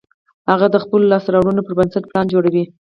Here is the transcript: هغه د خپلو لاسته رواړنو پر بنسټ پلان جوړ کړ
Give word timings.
هغه 0.51 0.67
د 0.71 0.75
خپلو 0.83 1.05
لاسته 1.11 1.29
رواړنو 1.31 1.65
پر 1.65 1.73
بنسټ 1.79 2.03
پلان 2.09 2.25
جوړ 2.33 2.43
کړ 2.53 2.63